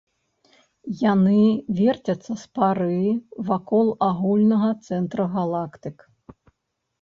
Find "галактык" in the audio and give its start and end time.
5.37-5.97